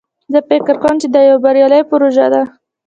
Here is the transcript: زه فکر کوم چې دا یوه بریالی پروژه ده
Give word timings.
زه 0.31 0.39
فکر 0.49 0.75
کوم 0.81 0.95
چې 1.01 1.07
دا 1.13 1.21
یوه 1.29 1.41
بریالی 1.45 1.81
پروژه 1.89 2.27
ده 2.33 2.41